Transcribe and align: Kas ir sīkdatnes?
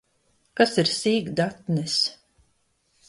Kas 0.61 0.71
ir 0.83 0.89
sīkdatnes? 0.93 1.99